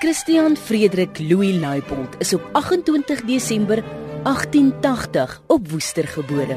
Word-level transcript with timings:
Christian 0.00 0.56
Frederik 0.56 1.18
Louis 1.18 1.54
Leipold 1.60 2.14
is 2.18 2.32
op 2.34 2.48
28 2.52 3.20
Desember 3.20 3.84
1880 4.22 5.42
op 5.46 5.70
Woester 5.70 6.08
gebore. 6.08 6.56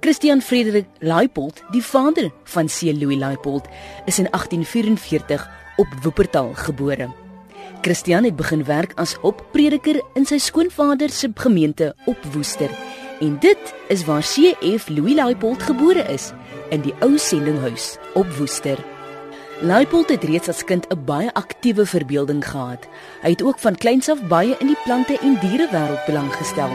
Christian 0.00 0.40
Frederik 0.40 0.86
Leipold, 0.98 1.62
die 1.70 1.82
vader 1.82 2.30
van 2.44 2.66
C. 2.66 2.80
Louis 2.80 3.16
Leipold, 3.16 3.64
is 4.04 4.18
in 4.18 4.28
1844 4.30 5.50
op 5.76 5.86
Wuppertal 6.02 6.52
gebore. 6.54 7.08
Christian 7.80 8.24
het 8.24 8.36
begin 8.36 8.64
werk 8.64 8.92
as 8.94 9.14
hopprediker 9.14 10.02
in 10.14 10.26
sy 10.26 10.36
skoonvader 10.38 11.08
se 11.10 11.32
gemeente 11.34 11.94
op 12.04 12.24
Woester. 12.32 12.70
En 13.20 13.38
dit 13.40 13.74
is 13.88 14.04
waar 14.04 14.22
C.F. 14.22 14.88
Louis 14.88 15.14
Leipold 15.14 15.62
gebore 15.62 16.04
is 16.12 16.32
in 16.70 16.84
die 16.84 16.94
ou 17.00 17.16
sendinghuis 17.18 17.96
op 18.14 18.26
Woester. 18.38 18.78
Leipold 19.60 20.08
het 20.08 20.24
reeds 20.24 20.48
as 20.48 20.64
kind 20.64 20.86
'n 20.90 21.04
baie 21.04 21.34
aktiewe 21.34 21.86
verbeelding 21.86 22.44
gehad. 22.46 22.86
Hy 23.22 23.30
het 23.30 23.42
ook 23.42 23.58
van 23.58 23.74
kleins 23.74 24.08
af 24.08 24.22
baie 24.28 24.56
in 24.58 24.66
die 24.66 24.78
plante 24.84 25.18
en 25.18 25.38
diere 25.40 25.68
wêreld 25.70 26.06
belang 26.06 26.32
gestel. 26.32 26.70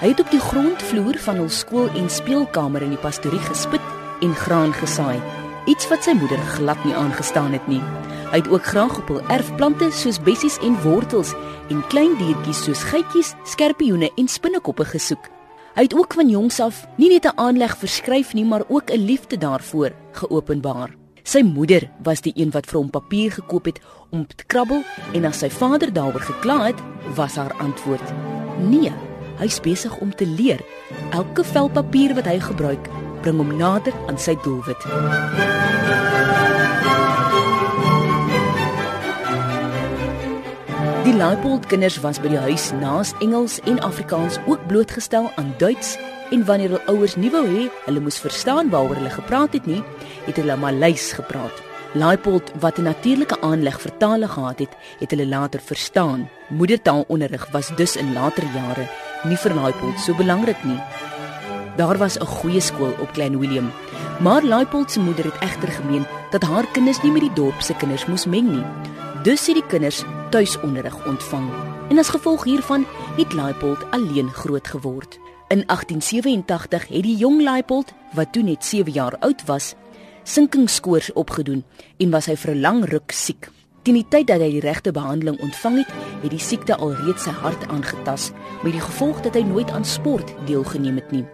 Hy 0.00 0.08
het 0.08 0.20
op 0.20 0.30
die 0.30 0.40
grondvloer 0.40 1.18
van 1.18 1.36
hul 1.36 1.48
skool 1.48 1.88
en 1.94 2.10
speelkamer 2.10 2.82
in 2.82 2.88
die 2.88 2.98
pastorie 2.98 3.38
gespit 3.38 3.80
en 4.20 4.34
graan 4.34 4.72
gesaai, 4.72 5.20
iets 5.66 5.88
wat 5.88 6.04
sy 6.04 6.12
moeder 6.12 6.38
glad 6.38 6.84
nie 6.84 6.94
aangestaan 6.94 7.52
het 7.52 7.66
nie. 7.66 7.82
Hy 8.30 8.36
het 8.36 8.48
ook 8.48 8.64
graag 8.64 8.98
op 8.98 9.08
hul 9.08 9.20
erfplante 9.28 9.90
soos 9.90 10.20
bessies 10.20 10.58
en 10.58 10.82
wortels 10.82 11.34
en 11.68 11.86
klein 11.86 12.16
diertjies 12.18 12.64
soos 12.64 12.82
geitjies, 12.82 13.34
skerpioene 13.44 14.10
en 14.16 14.28
spinnekoppe 14.28 14.84
gesoek. 14.84 15.41
Hy 15.72 15.82
het 15.82 15.94
ook 15.96 16.12
van 16.12 16.28
jongs 16.28 16.60
af 16.60 16.86
nie 16.96 17.08
net 17.08 17.24
'n 17.24 17.38
aanleg 17.40 17.76
vir 17.76 17.88
skryf 17.88 18.34
nie, 18.34 18.44
maar 18.44 18.64
ook 18.68 18.90
'n 18.90 19.04
liefde 19.04 19.38
daarvoor 19.38 19.92
geopenbaar. 20.12 20.90
Sy 21.22 21.40
moeder 21.42 21.90
was 22.02 22.20
die 22.20 22.32
een 22.36 22.50
wat 22.50 22.66
vir 22.66 22.80
hom 22.80 22.90
papier 22.90 23.32
gekoop 23.32 23.64
het 23.64 23.80
om 24.10 24.26
te 24.26 24.44
krabbel 24.46 24.82
en 25.12 25.24
as 25.24 25.38
sy 25.38 25.50
vader 25.50 25.92
daaroor 25.92 26.20
gekla 26.20 26.64
het, 26.66 26.80
was 27.14 27.34
haar 27.34 27.54
antwoord: 27.58 28.12
"Nee, 28.58 28.92
hy's 29.38 29.60
besig 29.60 29.98
om 29.98 30.14
te 30.14 30.26
leer. 30.26 30.60
Elke 31.10 31.44
vel 31.44 31.68
papier 31.68 32.14
wat 32.14 32.24
hy 32.24 32.40
gebruik, 32.40 32.88
bring 33.20 33.36
hom 33.36 33.56
nader 33.56 33.92
aan 34.06 34.18
sy 34.18 34.36
doelwit." 34.42 34.82
Die 41.02 41.12
Leipold 41.12 41.64
kinders 41.66 41.96
was 41.98 42.20
by 42.22 42.30
die 42.30 42.38
huis 42.38 42.68
naas 42.78 43.10
Engels 43.24 43.56
en 43.66 43.80
Afrikaans 43.82 44.36
ook 44.46 44.60
blootgestel 44.70 45.24
aan 45.34 45.48
Duits 45.58 45.96
en 46.30 46.44
wanneer 46.46 46.76
hul 46.76 46.92
ouers 46.92 47.16
nie 47.18 47.30
wou 47.34 47.42
hê 47.42 47.64
hulle 47.88 48.02
moes 48.04 48.20
verstaan 48.22 48.70
waaroor 48.70 49.00
hulle 49.00 49.10
gepraat 49.10 49.56
het 49.58 49.66
nie, 49.66 49.80
het 50.28 50.38
hulle 50.38 50.54
Maleis 50.62 51.08
gepraat. 51.18 51.58
Leipold 51.98 52.52
wat 52.62 52.78
'n 52.78 52.86
natuurlike 52.86 53.40
aanleg 53.40 53.80
vir 53.80 53.96
tale 53.98 54.28
gehad 54.28 54.58
het, 54.58 54.76
het 55.00 55.10
hulle 55.10 55.26
later 55.26 55.60
verstaan. 55.60 56.28
Moedertaalonderrig 56.48 57.50
was 57.50 57.74
dus 57.76 57.96
in 57.96 58.12
later 58.12 58.44
jare 58.54 58.86
nie 59.24 59.36
vir 59.36 59.54
Leipold 59.54 59.98
so 59.98 60.14
belangrik 60.14 60.64
nie. 60.64 60.78
Daar 61.76 61.98
was 61.98 62.18
'n 62.18 62.26
goeie 62.26 62.60
skool 62.60 62.94
op 63.00 63.12
Klein 63.12 63.38
Willem, 63.38 63.72
maar 64.20 64.42
Leipold 64.42 64.90
se 64.90 65.00
moeder 65.00 65.24
het 65.24 65.40
egter 65.40 65.68
gemeen 65.68 66.06
dat 66.30 66.42
haar 66.42 66.66
kinders 66.72 67.02
nie 67.02 67.12
met 67.12 67.22
die 67.22 67.34
dorp 67.34 67.60
se 67.60 67.74
kinders 67.74 68.06
moes 68.06 68.26
meng 68.26 68.50
nie. 68.50 68.64
Dus 69.22 69.46
het 69.46 69.54
die 69.54 69.66
kinders 69.66 70.04
tuisonderrig 70.32 71.06
ontvang. 71.06 71.50
En 71.88 71.98
as 71.98 72.08
gevolg 72.08 72.44
hiervan 72.44 72.86
het 73.16 73.32
Leipold 73.32 73.84
alleen 73.90 74.30
groot 74.32 74.68
geword. 74.68 75.18
In 75.48 75.62
1887 75.66 76.88
het 76.88 77.02
die 77.02 77.16
jong 77.16 77.42
Leipold, 77.42 77.92
wat 78.12 78.32
toe 78.32 78.42
net 78.42 78.64
7 78.64 78.92
jaar 78.92 79.16
oud 79.20 79.44
was, 79.44 79.74
sinkingskoors 80.22 81.12
opgedoen 81.12 81.64
en 81.98 82.10
was 82.10 82.26
hy 82.26 82.36
vir 82.36 82.54
'n 82.54 82.60
lang 82.60 82.84
ruk 82.84 83.10
siek. 83.12 83.50
Teen 83.82 83.94
die 83.94 84.08
tyd 84.08 84.26
dat 84.26 84.40
hy 84.40 84.50
die 84.50 84.60
regte 84.60 84.92
behandeling 84.92 85.40
ontvang 85.40 85.76
het, 85.76 85.92
het 86.22 86.30
die 86.30 86.38
siekte 86.38 86.76
alreeds 86.76 87.22
sy 87.22 87.30
hart 87.30 87.68
aangetas, 87.68 88.30
met 88.62 88.72
die 88.72 88.80
gevolg 88.80 89.20
dat 89.20 89.34
hy 89.34 89.42
nooit 89.42 89.70
aan 89.70 89.84
sport 89.84 90.34
deelgeneem 90.46 90.94
het 90.94 91.10
nie. 91.10 91.24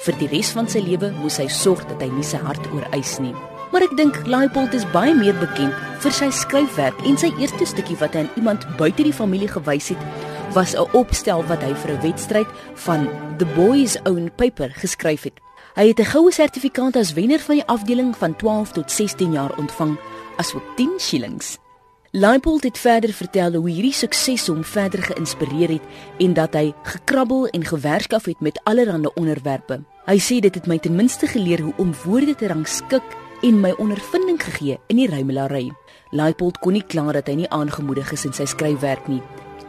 Vir 0.00 0.18
die 0.18 0.28
res 0.28 0.50
van 0.50 0.68
sy 0.68 0.78
lewe 0.78 1.10
moes 1.10 1.36
hy 1.36 1.48
sorg 1.48 1.88
dat 1.88 2.00
hy 2.00 2.08
nie 2.08 2.24
sy 2.24 2.36
hart 2.36 2.72
ooreis 2.72 3.18
nie 3.18 3.34
maar 3.72 3.82
ek 3.82 3.96
dink 3.96 4.26
Leipold 4.26 4.74
is 4.74 4.84
baie 4.92 5.14
meer 5.14 5.34
bekend 5.40 5.74
vir 6.04 6.12
sy 6.12 6.30
skryfwerk 6.30 6.98
en 7.08 7.16
sy 7.16 7.32
eerste 7.38 7.66
stukkie 7.66 7.96
wat 7.96 8.14
hy 8.14 8.26
aan 8.26 8.36
iemand 8.36 8.66
buite 8.76 9.02
die 9.02 9.16
familie 9.16 9.48
gewys 9.48 9.88
het 9.94 10.32
was 10.52 10.74
'n 10.76 10.88
opstel 10.92 11.44
wat 11.46 11.62
hy 11.62 11.74
vir 11.74 11.90
'n 11.92 12.00
wedstryd 12.00 12.48
van 12.74 13.08
The 13.38 13.46
Boys 13.46 13.96
Own 14.04 14.30
Paper 14.36 14.70
geskryf 14.70 15.22
het. 15.22 15.40
Hy 15.74 15.88
het 15.88 16.00
'n 16.00 16.04
goue 16.04 16.32
sertifikaat 16.32 16.96
as 16.96 17.12
wenner 17.12 17.40
van 17.40 17.54
die 17.54 17.66
afdeling 17.66 18.16
van 18.16 18.36
12 18.36 18.72
tot 18.72 18.90
16 18.90 19.32
jaar 19.32 19.56
ontvang, 19.58 19.98
asook 20.36 20.62
10 20.76 20.90
shillings. 20.98 21.58
Leipold 22.10 22.62
het 22.62 22.78
verder 22.78 23.12
vertel 23.12 23.52
hoe 23.52 23.70
hierdie 23.70 23.92
sukses 23.92 24.46
hom 24.46 24.64
verder 24.64 25.02
geïnspireer 25.02 25.68
het 25.68 25.82
en 26.18 26.32
dat 26.32 26.54
hy 26.54 26.74
gekrabbel 26.82 27.46
en 27.46 27.64
gewerk 27.64 28.12
af 28.12 28.24
het 28.24 28.40
met 28.40 28.60
allerlei 28.64 29.08
onderwerpe. 29.14 29.80
Hy 30.04 30.18
sê 30.18 30.40
dit 30.40 30.54
het 30.54 30.66
my 30.66 30.78
ten 30.78 30.94
minste 30.94 31.26
geleer 31.26 31.60
hoe 31.60 31.72
om 31.76 31.94
woorde 32.04 32.34
te 32.34 32.46
rangskik 32.46 33.02
en 33.42 33.60
my 33.60 33.72
ondervinding 33.82 34.38
gegee 34.42 34.78
in 34.86 34.96
die 35.00 35.08
ruimelary. 35.10 35.70
Leipold 36.14 36.58
kon 36.62 36.76
nie 36.76 36.84
klaar 36.86 37.16
dat 37.18 37.26
hy 37.26 37.42
nie 37.42 37.50
aangemoedig 37.50 38.12
is 38.14 38.26
in 38.28 38.34
sy 38.36 38.46
skryfwerk 38.46 39.08
nie. 39.10 39.22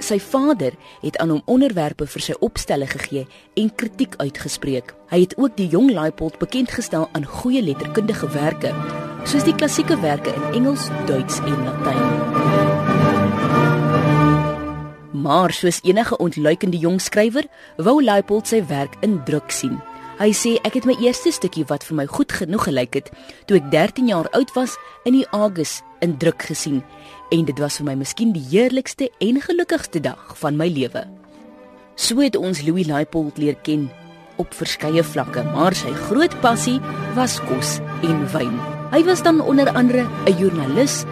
Sy 0.04 0.20
vader 0.20 0.76
het 1.02 1.18
aan 1.24 1.32
hom 1.32 1.42
onderwerpe 1.50 2.06
vir 2.10 2.22
sy 2.26 2.36
opstelle 2.44 2.88
gegee 2.90 3.24
en 3.60 3.72
kritiek 3.80 4.18
uitgespreek. 4.20 4.92
Hy 5.10 5.24
het 5.24 5.38
ook 5.40 5.56
die 5.58 5.70
jong 5.72 5.90
Leipold 5.96 6.38
bekend 6.42 6.74
gestel 6.76 7.08
aan 7.14 7.26
goeie 7.26 7.64
letterkundige 7.64 8.28
werke, 8.36 8.74
soos 9.26 9.46
die 9.48 9.56
klassieke 9.56 9.98
werke 10.04 10.34
in 10.36 10.44
Engels, 10.60 10.90
Duits 11.08 11.40
en 11.42 11.64
Latyn. 11.64 12.04
Maar 15.24 15.56
soos 15.56 15.80
enige 15.88 16.18
ontluikende 16.20 16.78
jong 16.78 17.00
skrywer, 17.02 17.48
wou 17.78 18.04
Leipold 18.04 18.52
sy 18.52 18.60
werk 18.68 19.00
in 19.02 19.22
druk 19.24 19.56
sien. 19.56 19.80
Hy 20.20 20.30
sê 20.38 20.52
ek 20.62 20.76
het 20.78 20.86
my 20.86 20.94
eerste 21.02 21.32
stukkie 21.34 21.66
wat 21.72 21.84
vir 21.88 21.98
my 21.98 22.06
goed 22.06 22.32
genoeg 22.32 22.68
gelyk 22.68 23.00
het 23.00 23.10
toe 23.50 23.58
ek 23.58 23.72
13 23.74 24.12
jaar 24.12 24.30
oud 24.38 24.52
was 24.54 24.76
in 25.10 25.18
die 25.18 25.26
August 25.34 25.82
in 26.06 26.14
druk 26.22 26.46
gesien 26.52 26.84
en 27.34 27.48
dit 27.48 27.58
was 27.58 27.80
vir 27.80 27.88
my 27.88 27.96
miskien 28.04 28.34
die 28.36 28.44
heerlikste 28.52 29.10
en 29.26 29.42
gelukkigste 29.42 30.04
dag 30.06 30.38
van 30.38 30.60
my 30.60 30.70
lewe. 30.70 31.08
So 31.98 32.22
het 32.22 32.38
ons 32.38 32.62
Louis 32.62 32.86
Leipold 32.86 33.42
leer 33.42 33.58
ken 33.66 33.90
op 34.42 34.54
verskeie 34.54 35.04
vlakke, 35.06 35.44
maar 35.54 35.74
sy 35.78 35.94
groot 36.08 36.34
passie 36.42 36.80
was 37.18 37.40
kos 37.50 37.80
en 38.06 38.26
wyn. 38.34 38.56
Hy 38.94 39.02
was 39.10 39.26
dan 39.26 39.42
onder 39.42 39.70
andere 39.74 40.06
'n 40.30 40.38
joernalis, 40.38 41.06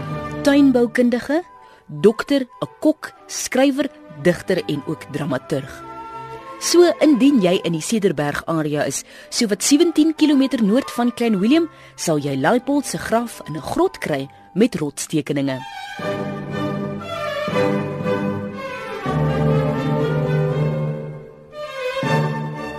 tuinboukundige, 0.43 1.41
dokter, 1.87 2.45
'n 2.45 2.69
kok, 2.79 3.13
skrywer, 3.27 3.89
digter 4.23 4.61
en 4.65 4.83
ook 4.85 5.03
dramaturg. 5.11 5.90
So 6.61 6.85
indien 7.01 7.39
jy 7.41 7.55
in 7.65 7.73
die 7.73 7.81
Cederberg 7.81 8.43
area 8.45 8.83
is, 8.85 8.99
so 9.33 9.49
wat 9.49 9.63
17 9.65 10.11
km 10.13 10.61
noord 10.61 10.91
van 10.93 11.09
Klein 11.17 11.39
Willem, 11.41 11.65
sal 11.97 12.21
jy 12.21 12.35
Leipold 12.37 12.85
se 12.85 12.99
graf 13.01 13.39
in 13.47 13.57
'n 13.57 13.65
grot 13.65 13.97
kry 13.97 14.29
met 14.53 14.75
rotstekeninge. 14.75 15.57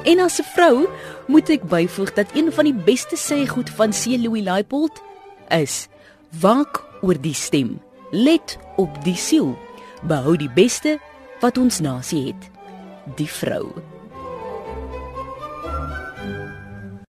En 0.05 0.19
as 0.21 0.39
'n 0.39 0.47
vrou 0.55 0.87
moet 1.27 1.51
ek 1.51 1.63
byvoeg 1.63 2.13
dat 2.15 2.31
een 2.35 2.53
van 2.53 2.65
die 2.65 2.79
beste 2.85 3.17
sêgoed 3.17 3.71
van 3.75 3.91
C. 3.91 4.07
Louis 4.07 4.43
Leipold 4.43 5.03
is: 5.49 5.89
Waak 6.41 6.85
oor 7.03 7.21
die 7.21 7.35
stem, 7.35 7.81
let 8.11 8.59
op 8.77 9.05
die 9.05 9.17
siel, 9.17 9.59
behou 10.03 10.37
die 10.37 10.51
beste 10.55 10.99
wat 11.41 11.59
ons 11.59 11.81
nasie 11.81 12.27
het 12.27 12.53
die 13.05 13.29
vrou. 13.29 13.73